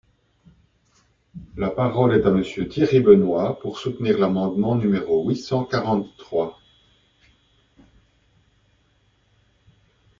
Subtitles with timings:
[1.57, 6.57] La parole est à Monsieur Thierry Benoit, pour soutenir l’amendement numéro huit cent quarante-trois.